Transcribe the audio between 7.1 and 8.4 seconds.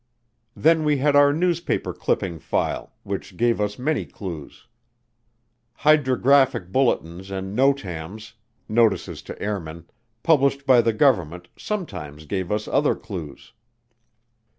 and Notams